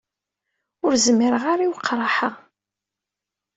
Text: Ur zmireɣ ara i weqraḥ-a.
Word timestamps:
Ur 0.85 0.93
zmireɣ 1.05 1.43
ara 1.51 1.63
i 1.67 1.71
weqraḥ-a. 1.71 2.29